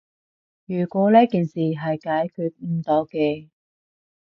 [0.65, 3.49] 如果呢件事係解決唔到嘅